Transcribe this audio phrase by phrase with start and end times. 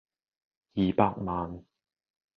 [0.73, 1.63] 二百萬